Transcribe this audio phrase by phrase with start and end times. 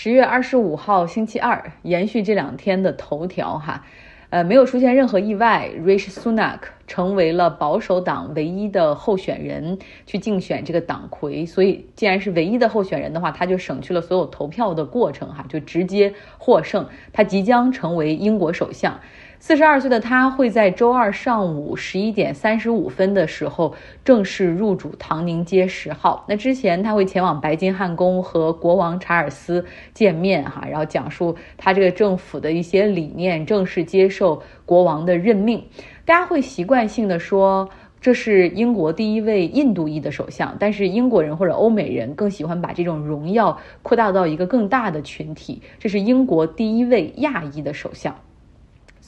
[0.00, 3.84] 十月二十五号星期二，延续这两天的头条哈，
[4.30, 9.76] 呃，没有出现任何意外，Rishi Sunak 成为了保守党唯一的候选人，
[10.06, 11.44] 去竞选这个党魁。
[11.44, 16.86] 所以，既然是唯一的候选人的话，他就省去了所有投票的过程哈，就直接获胜。
[17.12, 19.00] 他即将成为英国首相。
[19.40, 23.72] 四十二岁的他会在周二上午十一点三十五分的时候
[24.04, 26.24] 正式入主唐宁街十号。
[26.28, 29.64] 那之前他会前往白金汉宫和国王查尔斯
[29.94, 35.64] 见面，哈，然后讲述他这个政府的一些理念，正式接受国王的任命。
[36.04, 37.68] 大家会习惯性的说
[38.00, 48.14] 这是英国第一位印度裔的首相，但是英国人或者欧美人更喜欢把这种荣耀扩大到一个更大的群体，这是英国第一位亚裔的首相。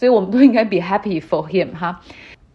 [0.01, 2.01] 所以我们都应该 be happy for him 哈。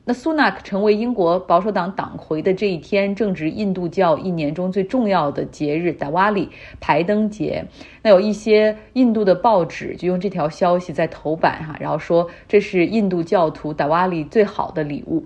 [0.04, 6.50] 那苏纳克成为英国保守党党魁的这一天，正值印度教一年中最重要的节日达瓦里
[6.80, 7.64] 排灯节。
[8.02, 15.24] 那有一些印度的报纸就用这条消息在头版哈，然后说这是印度教徒达瓦里最好的礼物。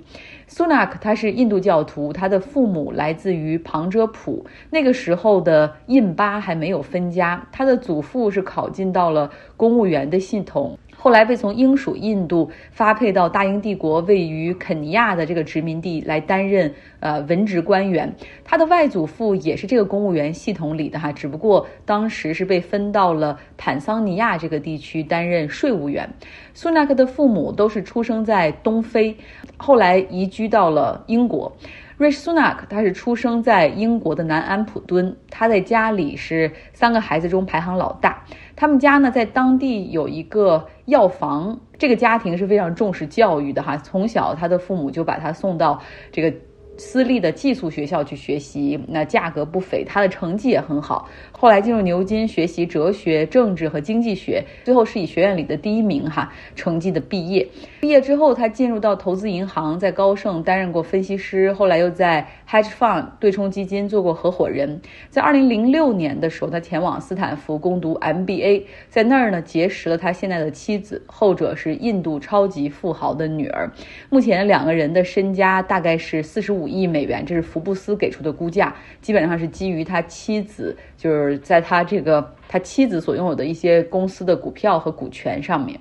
[0.47, 10.77] 苏纳克他是印度教徒，他的父母来自于旁遮普，那个时候的印巴还没有分家，他的祖父是考进到了公务员的系统。
[11.01, 18.13] 后来被从英属印度发配到大英帝国位于肯尼亚的这个殖民地来担任呃文职官员。
[18.43, 26.09] 他的外祖父也是这个公务员系统里的哈，只不过当时是被分到了坦桑尼亚这个地区担任税务员。
[26.53, 29.15] 苏纳克的父母都是出生在东非，
[29.55, 31.55] 后来移居到了英国。
[31.99, 38.23] 瑞什苏纳克他是出生在英国的南安普敦，他在家里是三个孩子中排行老大。
[38.55, 46.33] 他们家呢在当地有一个药房，这个家庭是非常重视教育的哈，从小他的父母就把他送到这个。
[46.79, 51.09] 私立的寄宿学校去学习，那价格不菲，他的成绩也很好。
[51.31, 57.45] 后来进入牛津学习哲学、政治和经济学，最后是以学院里的第一名哈成绩的毕业。
[57.81, 64.79] 毕业之后，他进入到投资银行，在高盛担任过分析师，后来又在 hedge fund 对冲基金做过合伙人。
[65.09, 73.69] 在二零零六年的时候，他前往斯坦福攻读 MBA，在那儿呢结识了他现在的妻子，后者是印度超级富豪的女儿。
[74.09, 76.68] 目前两个人的身家大概是四十五。
[76.69, 85.79] 亿美元，这是福布斯给出的估价，基本上是基于他妻子，就是在他这个他妻子所拥有的一些公司的股票和股权上面。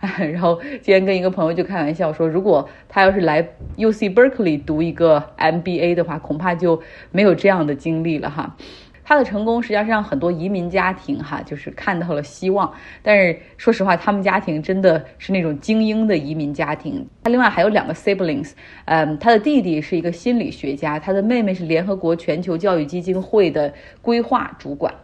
[0.18, 3.46] 然后今天跟一个朋友就开玩笑说，如果他要是来
[3.76, 6.80] U C Berkeley 读一个 M B A 的话，恐怕就
[7.10, 8.56] 没有这样的经历了哈。
[9.10, 12.72] 他的成功实际上是让很多移民家庭哈，就是看到了希望。
[13.02, 17.04] 但是说实话，他们家庭真的是那种精英的移民家庭。
[17.24, 18.52] 他另外还有两个 siblings，
[18.84, 24.94] 嗯，他的弟弟是一个心理学家，他的妹妹是联合国全球教育基金会的规划主管。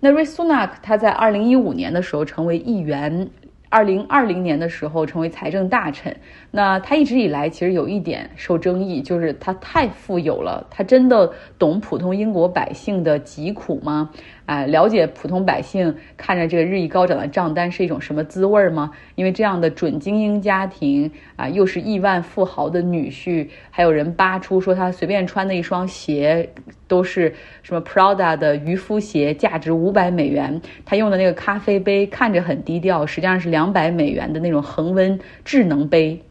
[0.00, 3.28] 那 r i Sunak 他在二零一五年的时候成为议员。
[3.74, 6.16] 二零二零年的时候成为财政大臣，
[6.52, 14.10] 那他一直以来其实有一点受争议，就是他太富有了，他真的懂普通英国百姓的疾苦吗？
[14.46, 18.92] 哎，了解普通百姓看着这个日益高涨的账单是一种什么滋味吗？
[19.16, 26.48] 因为这样的准精英家庭啊，又是亿万富豪的女婿，还有人扒出说他随便穿的一双鞋
[26.86, 30.60] 都是什么 Prada 的渔夫鞋，价值五百美元。
[30.84, 36.22] 他用的那个咖啡杯看着很低调，实际上是两两百美元的那种恒温智能杯。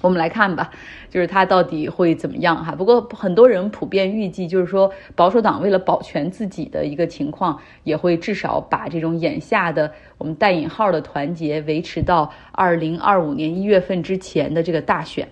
[0.00, 0.72] 我们来看吧，
[1.10, 2.72] 就是它到底会怎么样哈？
[2.72, 15.28] 不过很多人普遍预计，就是说保守党为了保全自己的一个情况，也会至少把这种眼下的我们带引号的团结维持到二零二五年一月份之前的这个大选。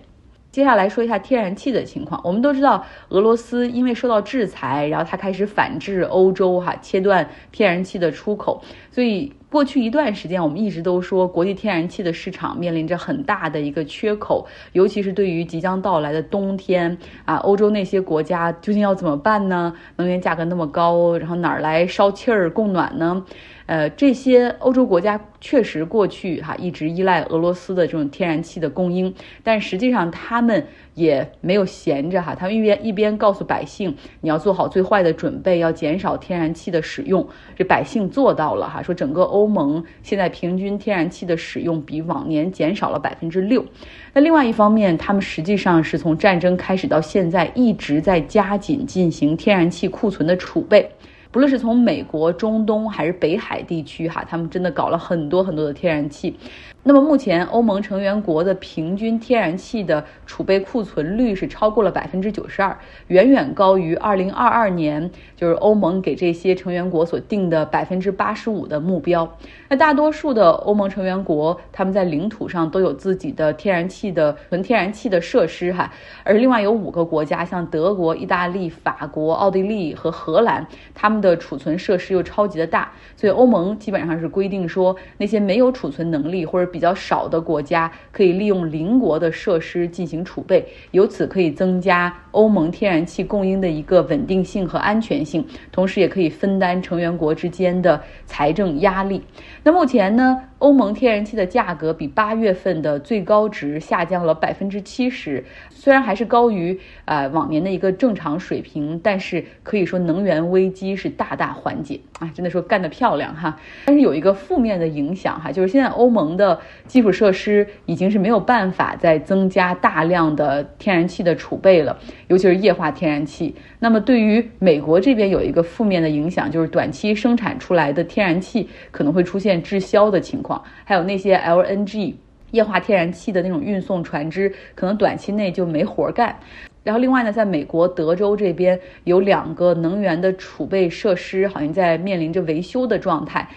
[0.53, 2.21] 接下来说一下天然气的情况。
[2.23, 8.63] 我们都知道，俄罗斯因为受到制裁，然后它开始反制欧洲，哈，切断天然气的出口。
[8.89, 19.73] 所以过去一段时间，我们一直都说，国际天然气的市场面临着很大的一个缺口，尤其是对于即将到来的冬天啊，欧洲那些国家究竟要怎么办呢？
[19.97, 23.25] 能源价格那么高，然后哪儿来烧气儿供暖呢？
[23.65, 29.13] 呃，这些欧洲国家确实过去哈一直依赖俄罗斯的这种天然气的供应，
[29.43, 43.65] 但实际上他们也没有闲着哈，他们一边一边告诉百姓你要做好最坏的准备，要减少天然气的使用，这百姓做到了哈，说整个欧盟现在平均天然气的使用比往年减少了百分之六。
[44.13, 50.91] 那另外一方面，他们实际上是从战争开始到现在一直在加紧进行天然气库存的储备。
[51.31, 56.37] 不论是从美国、中东还是北海地区，哈，他们真的搞了很多很多的天然气。
[56.83, 62.75] 那么目前欧盟成员国的平均天然气的储备库存率是超过了百分之九十二，
[63.07, 69.37] 远远高于二零二二年就是欧盟给这些成员国所定的百分之八十五的目标。
[69.69, 75.93] 那大多数的欧盟成员国他们在领土上都有自己的天然气的纯天然气的设施哈，
[76.23, 99.21] 而另外有五个国家，像德国、意大利、法国、奥地利和荷兰，他们的储存设施又超级的大，所以欧盟基本上是规定说那些没有储存能力或者比较少的国家可以利用邻国的设施进行储备，由此可以增加欧盟天然气供应的一个稳定性和安全性，同时也可以分担成员国之间的财政压力。
[99.63, 100.43] 那目前呢？
[100.61, 112.31] 欧盟天然气的价格比八月份的最高值下降了百分之七十，虽然还是高于呃往年的一个正常水平，但是可以说能源危机是大大缓解啊！
[112.35, 113.57] 真的说干得漂亮哈！
[113.85, 121.97] 但是有一个负面的影响哈，就是现在欧盟的基础设施已经是没有办法再增加大量的天然气的储备了，
[122.27, 123.55] 尤其是液化天然气。
[123.79, 130.50] 那么对于美国这边有一个负面的影响，就是短期生产出来的天然气可能会出现滞销的情况。
[130.83, 132.15] 还有那些 LNG
[132.51, 136.35] 液化天然气的那种运送船只，可能短期内就没活干。
[136.83, 143.47] 然后另外呢，在美国德州这边有两个能源的储备设施，好像在面临着维修的状态。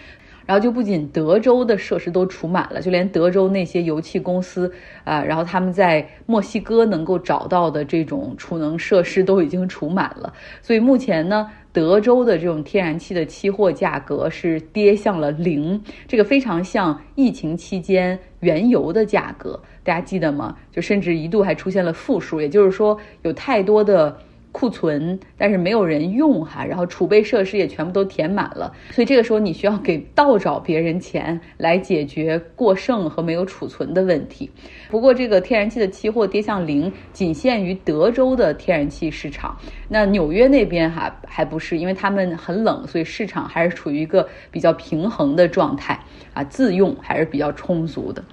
[0.45, 4.71] 然后就不仅德州的设施都储满了，就连德州那些油气公司
[5.03, 10.33] 啊，然后他们在墨西哥能够找到的这种储能设施都已经储满了。
[10.61, 11.49] 所以目前呢。
[11.75, 20.55] 德州的这种天然气的期货价格是跌向了零，这个非常像疫情期间原油的价格，大家记得吗？
[20.71, 24.17] 就甚至一度还出现了负数，也就是说有太多的。
[24.55, 34.49] 库存，但是没有人用哈，然后储备设施也全部都填满了，所以这个时候你需要给倒找别人钱来解决过剩和没有储存的问题。
[34.89, 39.57] 不过这个天然气的期货跌向零，仅限于德州的天然气市场，
[39.89, 45.99] 那纽约那边哈还不是，因为他们很冷，所以市场还是处于一个比较平衡的状态
[46.33, 48.23] 啊，自用还是比较充足的。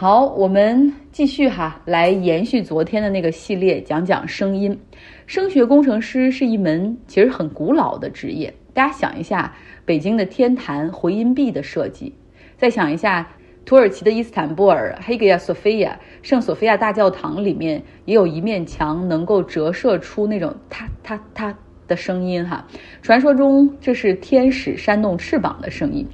[0.00, 4.78] 好，我们继续哈，来延续昨天的那个系列，讲讲声音。
[5.26, 8.54] 声学工程师是一门其实很古老的职业。
[8.72, 9.52] 大家想一下，
[9.84, 12.14] 北京的天坛回音壁的设计，
[12.56, 13.28] 再想一下
[13.64, 21.52] 土耳其的伊斯坦布尔黑格亚索菲亚圣索菲亚大教堂里面也有一面墙能够折射出那种它它它
[21.88, 22.64] 的声音哈。
[23.02, 26.06] 传说中这是天使扇动翅膀的声音。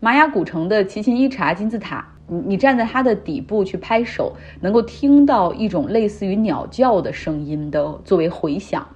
[0.00, 2.06] 玛雅古城的奇琴伊察金字塔。
[2.28, 8.86] 你你站在它的底部去拍手，能够听到一种类似于鸟叫的声音的作为回响。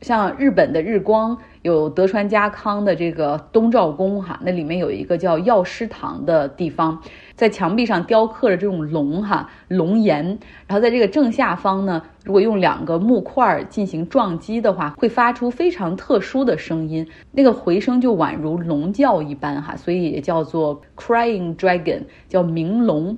[0.00, 7.00] 像日本的日光有德川家康的这个东照宫哈，那里面有一个叫药师堂的地方，
[7.34, 10.22] 在墙壁上雕刻着这种龙哈龙岩，
[10.66, 23.16] 然后在这个正下方呢，如果用两个木块进行撞击的话，会发出非常特殊的声音，那个回声就宛如龙叫一般哈，所以也叫做 crying dragon，叫鸣龙。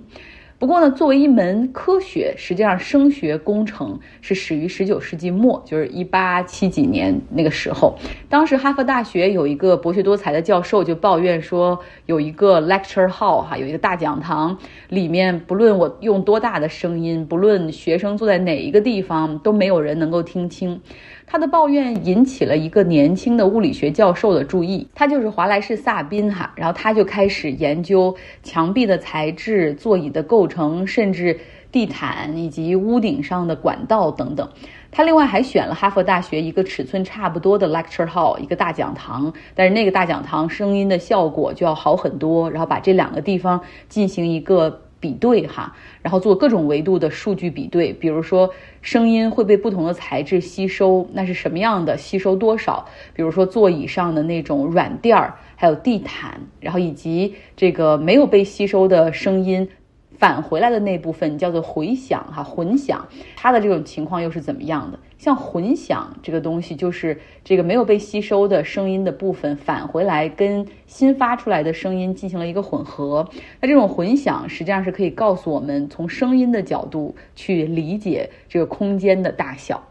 [0.59, 7.95] 不过呢，作为一门科学，实际上声学工程是始于十九世纪末，就是一八七几年那个时候。
[8.31, 14.57] 当时哈佛大学有一个博学多才的教授就抱怨说，有一个 lecture hall 哈，有一个大讲堂，
[14.89, 20.81] 里面不论我用多大的声音，不论学生坐在哪一个地方，都没有人能够听清。
[21.29, 28.15] 他的抱怨引起了一个年轻的物理学教授的注意，他就是华莱士·萨宾哈，然后他就开始研究
[28.45, 31.39] 墙壁的材质、座椅的构成，甚至
[31.73, 34.49] 地毯以及屋顶上的管道等等。
[34.93, 44.81] 他另外还选了哈佛大学一个尺寸差不多的 lecture hall，一个大讲堂，但是那个大讲堂声音的效果就要好很多，然后把这两个地方进行一个。
[44.99, 52.87] 比对哈，然后做各种维度的数据比对，比如说声音会被不同的材质吸收，那是什么样的吸收多少？
[53.15, 59.69] 比如说座椅上的那种软垫儿，还有地毯，然后以及这个没有被吸收的声音。
[60.19, 63.07] 返回来的那部分叫做回响哈，混响，
[63.37, 64.99] 它的这种情况又是怎么样的？
[65.19, 73.27] 像混响这个东西，就是这个没有被吸收的声音的部分返回来，跟新发出来的声音进行了一个混合。
[73.61, 79.83] 那这种混响实际上是可以告诉我们，从声音的角度去理解这个空间的大小。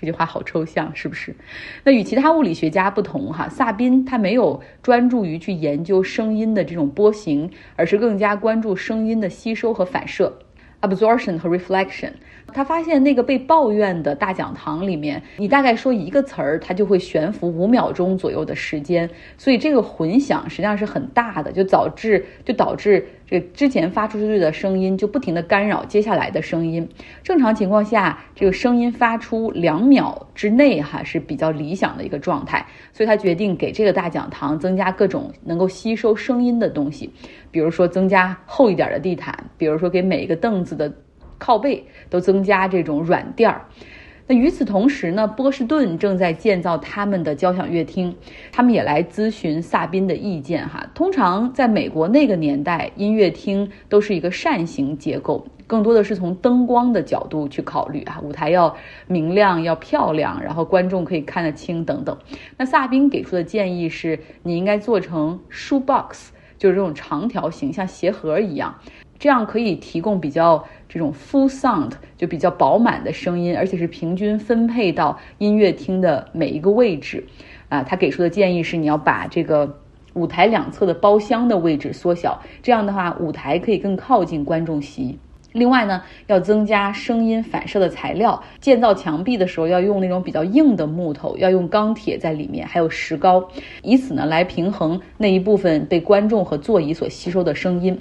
[0.00, 1.34] 这句话好抽象，是不是？
[1.82, 10.38] 那与其他物理学家不同，哈，萨宾他没有专注于去研究声音的这种波形，而是更加关注声音的吸收和反射
[10.80, 12.12] （absorption 和 reflection）。
[12.54, 26.88] 他发现那个被抱怨的大讲堂里面，你大概说一个词儿，它就会悬浮五秒钟左右的时间，所以这个混响实际上是很大的，就导致就导致这之前发出去的声音就不停的干扰接下来的声音。
[27.22, 37.12] 正常情况下，这个声音发出两秒之内哈是比较理想的一个状态，所以他决定给这个大讲堂增加各种能够吸收声音的东西，
[37.50, 40.90] 比如说增加厚一点的地毯，比如说给每一个凳子的
[41.36, 43.62] 靠背都增加这种软垫儿。
[44.30, 48.14] 那与此同时呢，波士顿正在建造他们的交响乐厅，
[48.52, 50.86] 他们也来咨询萨宾的意见哈。
[50.94, 62.14] 通常在美国那个年代，音乐厅都是一个扇形结构，更多的是从灯光的角度去考虑啊，舞台要明亮、要漂亮，然后观众可以看得清等等。
[62.58, 68.74] 那萨宾给出的建议是，你应该做成 shoe box，就是这种长条形，像鞋盒一样。
[69.18, 77.26] 这样可以提供比较这种 full sound，就比较饱满的声音，而且是平均分配到音乐厅的每一个位置。
[77.68, 79.78] 啊，他给出的建议是，你要把这个
[80.14, 85.18] 舞台两侧的包厢的位置缩小，这样的话舞台可以更靠近观众席。
[85.52, 93.48] 另外呢，要增加声音反射的材料，建造墙壁的时候要用那种比较硬的木头，要用钢铁在里面，还有石膏，
[93.82, 97.98] 以此呢来平衡那一部分被观众和座椅所吸收的声音。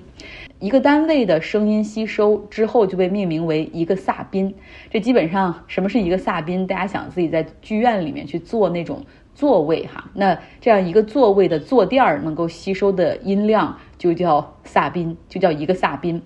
[0.59, 4.53] 一个单位的声音吸收之后就被命名为一个萨宾。
[4.89, 6.65] 这基本上什么是一个萨宾？
[6.65, 16.21] 大家想自己在剧院里面去坐那种座位哈，那这样一个座位的坐垫儿能够吸收的音量就叫萨宾，就叫一个萨宾。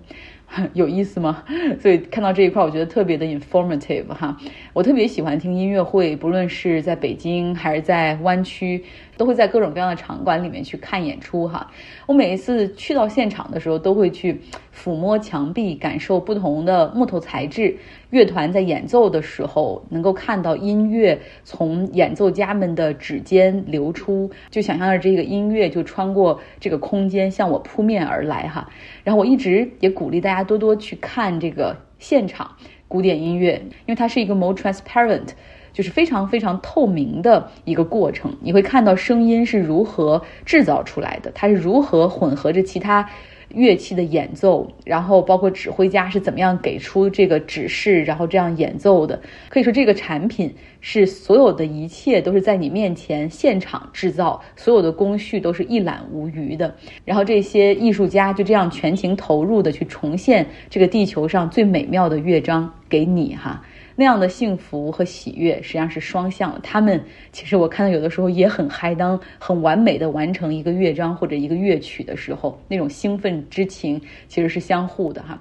[0.74, 1.42] 有意思吗？
[1.80, 4.36] 所以看到这一块，我觉得特别的 informative 哈。
[4.74, 8.84] 我特别喜欢听音乐会，不论是在北京还是在湾区，
[9.22, 11.70] 都会在各种各样的场馆里面去看演出哈。
[12.06, 14.40] 我每一次去到现场的时候，都会去
[14.74, 17.76] 抚摸墙壁，感受不同的木头材质。
[18.10, 28.68] 乐团在演奏的时候，能够看到音乐从演奏家们的指尖流出，就想象着这个音乐就穿过这个空间向我扑面而来哈。
[29.04, 32.56] 然后我一直也鼓励大家多多去看这个现场
[32.88, 35.28] 古典音乐，因为它是一个 more transparent，
[35.72, 38.36] 就是非常非常透明的一个过程。
[38.40, 43.08] 你会看到声音是如何制造出来的，它是如何混合着其他。
[43.54, 49.20] 乐器的演奏，然后包括指挥家是怎么样给出这个指示，然后这样演奏的。
[49.50, 56.74] 可以说，这个产品是所有的一切都是在你面前现场制造，所有的工序都是一览无余的。
[57.04, 63.62] 然后这些艺术家就这样全情投入的去重现这个地球上最美妙的乐章给你哈。
[63.94, 66.60] 那样的幸福和喜悦实际上是双向的。
[66.60, 75.40] 他们其实我看到有的时候也很嗨，当很完美的完成一个乐章或者一个乐曲的时候，那种兴奋之情其实是相互的哈。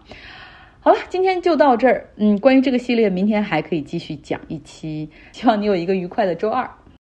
[0.80, 2.10] 好了，今天就到这儿。
[2.16, 5.08] 嗯，关于这个系列，明天还可以继续讲一期。
[5.32, 6.68] 希望你有一个愉快的周二。